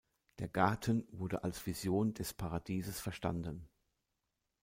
Der 0.39 0.47
Garten 0.47 1.07
wurde 1.11 1.43
als 1.43 1.63
Vision 1.67 2.15
des 2.15 2.33
Paradieses 2.33 2.99
verstanden. 2.99 3.69